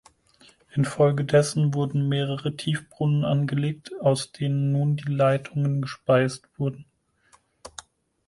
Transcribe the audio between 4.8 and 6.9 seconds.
die Leitungen gespeist wurden.